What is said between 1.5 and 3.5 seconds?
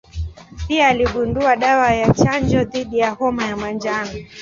dawa ya chanjo dhidi ya homa